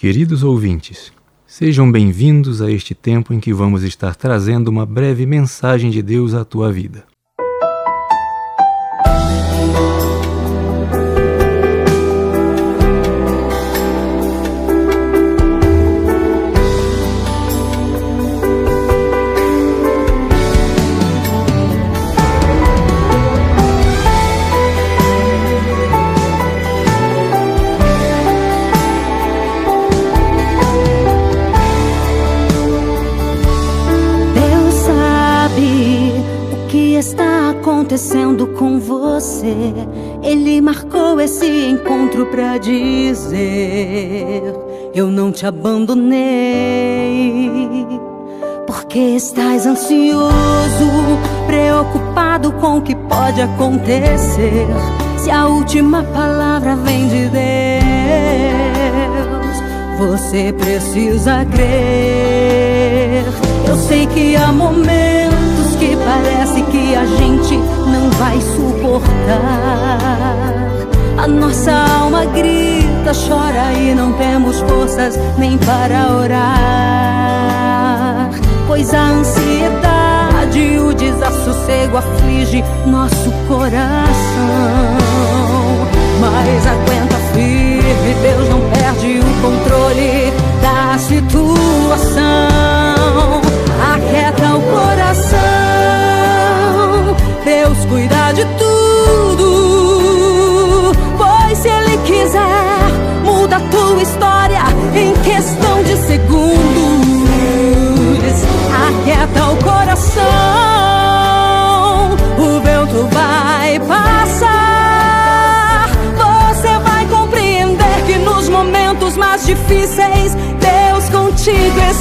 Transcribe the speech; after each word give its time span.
Queridos 0.00 0.44
ouvintes, 0.44 1.12
Sejam 1.44 1.90
bem-vindos 1.90 2.62
a 2.62 2.70
este 2.70 2.94
tempo 2.94 3.34
em 3.34 3.40
que 3.40 3.52
vamos 3.52 3.82
estar 3.82 4.14
trazendo 4.14 4.68
uma 4.68 4.86
breve 4.86 5.26
mensagem 5.26 5.90
de 5.90 6.00
Deus 6.00 6.34
à 6.34 6.44
tua 6.44 6.70
vida. 6.70 7.04
Acontecendo 37.50 38.48
com 38.48 38.80
você. 38.80 39.54
Ele 40.22 40.60
marcou 40.60 41.20
esse 41.20 41.46
encontro 41.46 42.26
pra 42.26 42.58
dizer: 42.58 44.42
Eu 44.92 45.06
não 45.08 45.30
te 45.30 45.46
abandonei. 45.46 46.18
Porque 48.66 48.98
estás 48.98 49.64
ansioso, 49.64 50.28
preocupado 51.46 52.50
com 52.52 52.78
o 52.78 52.82
que 52.82 52.96
pode 52.96 53.40
acontecer. 53.42 54.66
Se 55.18 55.30
a 55.30 55.46
última 55.46 56.02
palavra 56.02 56.74
vem 56.76 57.06
de 57.08 57.28
Deus, 57.28 57.38
você 59.98 60.52
precisa 60.52 61.44
crer. 61.44 63.24
Eu 63.68 63.76
sei 63.76 64.06
que 64.06 64.34
há 64.36 64.52
momentos 64.52 65.27
que 65.78 65.96
parece 65.96 66.62
que 66.62 66.94
a 66.94 67.06
gente 67.06 67.56
não 67.56 68.10
vai 68.10 68.40
suportar. 68.40 69.08
A 71.16 71.26
nossa 71.26 71.72
alma 71.72 72.24
grita, 72.26 73.12
chora 73.12 73.72
e 73.72 73.94
não 73.94 74.12
temos 74.14 74.60
forças 74.60 75.18
nem 75.36 75.56
para 75.58 76.08
orar. 76.16 76.38
Pois 78.66 78.92
a 78.92 79.02
ansiedade 79.02 80.58
e 80.58 80.78
o 80.78 80.92
desassossego 80.94 81.96
aflige 81.96 82.62
nosso 82.86 83.30
coração. 83.48 84.18
Mas 86.20 86.66
aguenta 86.66 87.16
firme, 87.32 88.14
Deus 88.22 88.48
não 88.48 88.60
perde 88.70 89.20
o 89.20 89.24
controle 89.42 90.32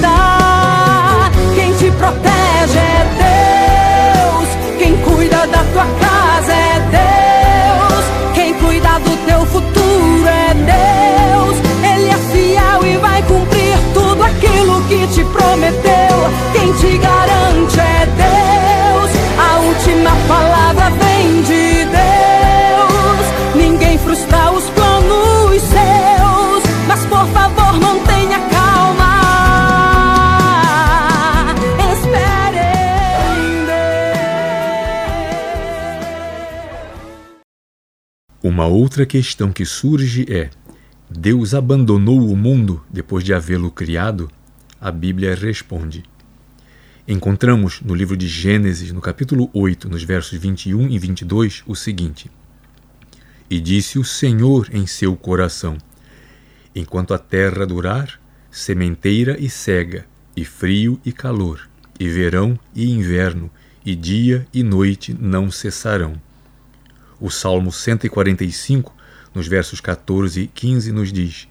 다 0.00 0.37
Uma 38.58 38.66
outra 38.66 39.06
questão 39.06 39.52
que 39.52 39.64
surge 39.64 40.26
é: 40.28 40.50
Deus 41.08 41.54
abandonou 41.54 42.28
o 42.28 42.36
mundo 42.36 42.84
depois 42.90 43.22
de 43.22 43.32
havê-lo 43.32 43.70
criado? 43.70 44.28
A 44.80 44.90
Bíblia 44.90 45.32
responde. 45.36 46.02
Encontramos 47.06 47.80
no 47.80 47.94
livro 47.94 48.16
de 48.16 48.26
Gênesis, 48.26 48.90
no 48.90 49.00
capítulo 49.00 49.48
8, 49.54 49.88
nos 49.88 50.02
versos 50.02 50.36
21 50.36 50.88
e 50.88 50.98
22, 50.98 51.62
o 51.68 51.76
seguinte: 51.76 52.28
E 53.48 53.60
disse 53.60 53.96
o 53.96 54.02
Senhor 54.02 54.68
em 54.72 54.88
seu 54.88 55.14
coração: 55.14 55.78
Enquanto 56.74 57.14
a 57.14 57.18
terra 57.18 57.64
durar, 57.64 58.20
sementeira 58.50 59.38
e 59.38 59.48
cega, 59.48 60.04
e 60.34 60.44
frio 60.44 61.00
e 61.04 61.12
calor, 61.12 61.70
e 61.96 62.08
verão 62.08 62.58
e 62.74 62.90
inverno, 62.90 63.48
e 63.86 63.94
dia 63.94 64.48
e 64.52 64.64
noite 64.64 65.16
não 65.16 65.48
cessarão 65.48 66.20
o 67.20 67.30
Salmo 67.30 67.72
145, 67.72 68.94
nos 69.34 69.48
versos 69.48 69.80
14 69.80 70.42
e 70.42 70.46
15, 70.46 70.92
nos 70.92 71.12
diz: 71.12 71.48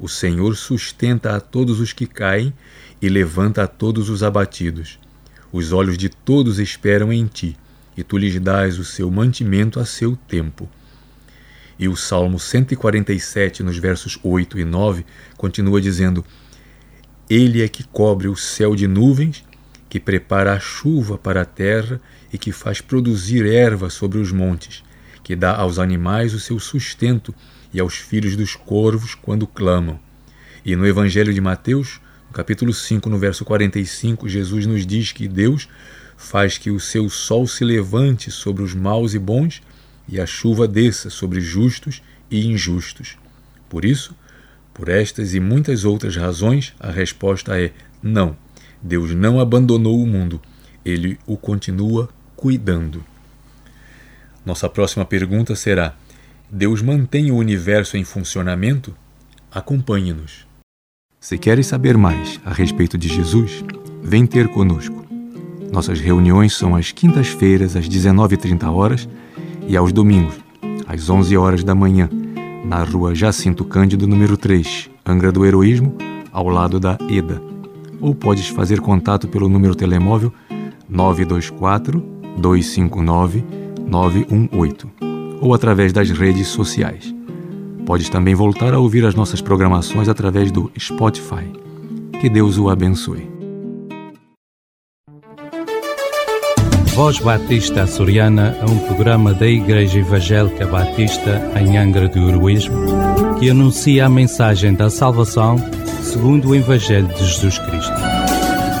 O 0.00 0.08
Senhor 0.08 0.56
sustenta 0.56 1.36
a 1.36 1.40
todos 1.40 1.78
os 1.78 1.92
que 1.92 2.06
caem 2.06 2.52
e 3.00 3.08
levanta 3.08 3.62
a 3.62 3.66
todos 3.68 4.08
os 4.08 4.22
abatidos. 4.22 4.98
Os 5.52 5.72
olhos 5.72 5.96
de 5.96 6.08
todos 6.08 6.58
esperam 6.58 7.12
em 7.12 7.24
ti, 7.26 7.56
e 7.96 8.02
tu 8.02 8.18
lhes 8.18 8.38
dás 8.40 8.78
o 8.78 8.84
seu 8.84 9.10
mantimento 9.10 9.78
a 9.78 9.84
seu 9.84 10.16
tempo. 10.16 10.68
E 11.78 11.88
o 11.88 11.96
Salmo 11.96 12.38
147, 12.40 13.62
nos 13.62 13.78
versos 13.78 14.18
8 14.24 14.58
e 14.58 14.64
9, 14.64 15.06
continua 15.36 15.80
dizendo: 15.80 16.24
Ele 17.30 17.62
é 17.62 17.68
que 17.68 17.84
cobre 17.84 18.26
o 18.26 18.34
céu 18.34 18.74
de 18.74 18.88
nuvens, 18.88 19.44
que 19.88 20.00
prepara 20.00 20.52
a 20.52 20.58
chuva 20.58 21.16
para 21.16 21.42
a 21.42 21.44
terra 21.44 22.00
e 22.32 22.36
que 22.36 22.50
faz 22.50 22.80
produzir 22.80 23.46
erva 23.46 23.88
sobre 23.88 24.18
os 24.18 24.32
montes 24.32 24.84
que 25.26 25.34
dá 25.34 25.56
aos 25.56 25.80
animais 25.80 26.34
o 26.34 26.38
seu 26.38 26.60
sustento 26.60 27.34
e 27.74 27.80
aos 27.80 27.96
filhos 27.96 28.36
dos 28.36 28.54
corvos 28.54 29.12
quando 29.12 29.44
clamam. 29.44 29.98
E 30.64 30.76
no 30.76 30.86
Evangelho 30.86 31.34
de 31.34 31.40
Mateus, 31.40 32.00
no 32.28 32.32
capítulo 32.32 32.72
5, 32.72 33.10
no 33.10 33.18
verso 33.18 33.44
45, 33.44 34.28
Jesus 34.28 34.66
nos 34.66 34.86
diz 34.86 35.10
que 35.10 35.26
Deus 35.26 35.68
faz 36.16 36.58
que 36.58 36.70
o 36.70 36.78
seu 36.78 37.10
sol 37.10 37.44
se 37.48 37.64
levante 37.64 38.30
sobre 38.30 38.62
os 38.62 38.72
maus 38.72 39.14
e 39.14 39.18
bons 39.18 39.60
e 40.08 40.20
a 40.20 40.26
chuva 40.26 40.68
desça 40.68 41.10
sobre 41.10 41.40
justos 41.40 42.00
e 42.30 42.46
injustos. 42.46 43.18
Por 43.68 43.84
isso, 43.84 44.14
por 44.72 44.88
estas 44.88 45.34
e 45.34 45.40
muitas 45.40 45.84
outras 45.84 46.14
razões, 46.14 46.72
a 46.78 46.92
resposta 46.92 47.60
é 47.60 47.72
não. 48.00 48.36
Deus 48.80 49.12
não 49.12 49.40
abandonou 49.40 50.00
o 50.00 50.06
mundo, 50.06 50.40
ele 50.84 51.18
o 51.26 51.36
continua 51.36 52.08
cuidando. 52.36 53.04
Nossa 54.46 54.68
próxima 54.68 55.04
pergunta 55.04 55.56
será: 55.56 55.96
Deus 56.48 56.80
mantém 56.80 57.32
o 57.32 57.36
universo 57.36 57.96
em 57.96 58.04
funcionamento? 58.04 58.94
Acompanhe-nos. 59.50 60.46
Se 61.18 61.36
queres 61.36 61.66
saber 61.66 61.98
mais 61.98 62.40
a 62.44 62.52
respeito 62.52 62.96
de 62.96 63.08
Jesus, 63.08 63.64
vem 64.00 64.24
ter 64.24 64.46
conosco. 64.46 65.04
Nossas 65.72 65.98
reuniões 65.98 66.54
são 66.54 66.76
às 66.76 66.92
quintas-feiras 66.92 67.74
às 67.74 67.88
19h30 67.88 69.08
e 69.66 69.76
aos 69.76 69.92
domingos 69.92 70.46
às 70.86 71.10
11 71.10 71.36
horas 71.36 71.64
da 71.64 71.74
manhã, 71.74 72.08
na 72.64 72.84
rua 72.84 73.14
Jacinto 73.14 73.64
Cândido, 73.64 74.06
número 74.06 74.36
3, 74.36 74.88
Angra 75.04 75.32
do 75.32 75.44
Heroísmo, 75.44 75.96
ao 76.30 76.48
lado 76.48 76.78
da 76.78 76.96
EDA. 77.08 77.42
Ou 78.00 78.14
podes 78.14 78.46
fazer 78.48 78.80
contato 78.80 79.26
pelo 79.26 79.48
número 79.48 79.74
telemóvel 79.74 80.32
924 80.88 82.00
259 82.38 83.65
918 83.86 84.90
ou 85.40 85.54
através 85.54 85.92
das 85.92 86.10
redes 86.10 86.48
sociais. 86.48 87.14
Podes 87.84 88.08
também 88.08 88.34
voltar 88.34 88.74
a 88.74 88.78
ouvir 88.78 89.04
as 89.04 89.14
nossas 89.14 89.40
programações 89.40 90.08
através 90.08 90.50
do 90.50 90.70
Spotify. 90.78 91.50
Que 92.20 92.28
Deus 92.28 92.58
o 92.58 92.68
abençoe. 92.68 93.30
Voz 96.94 97.18
Batista 97.18 97.82
Açoriana 97.82 98.56
é 98.60 98.64
um 98.64 98.78
programa 98.78 99.34
da 99.34 99.46
Igreja 99.46 99.98
Evangélica 99.98 100.66
Batista 100.66 101.52
em 101.60 101.76
Angra 101.76 102.08
do 102.08 102.28
Heroísmo 102.28 102.86
que 103.38 103.50
anuncia 103.50 104.06
a 104.06 104.08
mensagem 104.08 104.72
da 104.72 104.88
salvação 104.88 105.58
segundo 106.02 106.48
o 106.48 106.54
Evangelho 106.54 107.06
de 107.08 107.18
Jesus 107.18 107.58
Cristo. 107.58 107.92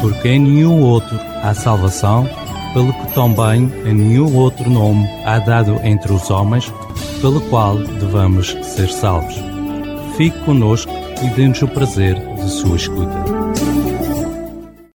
Porque 0.00 0.28
em 0.28 0.38
nenhum 0.38 0.80
outro 0.80 1.18
há 1.42 1.52
salvação, 1.52 2.26
pelo 2.76 2.92
que 2.92 3.14
também 3.14 3.72
em 3.86 3.94
nenhum 3.94 4.36
outro 4.36 4.68
nome 4.68 5.08
há 5.24 5.38
dado 5.38 5.80
entre 5.82 6.12
os 6.12 6.30
homens, 6.30 6.70
pelo 7.22 7.40
qual 7.48 7.78
devamos 7.78 8.50
ser 8.60 8.90
salvos. 8.90 9.34
Fique 10.18 10.38
conosco 10.40 10.92
e 11.24 11.30
dê-nos 11.30 11.62
o 11.62 11.68
prazer 11.68 12.16
de 12.34 12.50
sua 12.50 12.76
escuta. 12.76 13.35